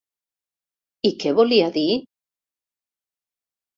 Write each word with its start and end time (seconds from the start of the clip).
I 1.11 1.11
què 1.25 1.33
volia 1.41 1.67
dir? 1.77 1.85